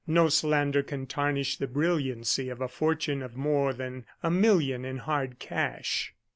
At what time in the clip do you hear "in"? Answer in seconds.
4.83-4.97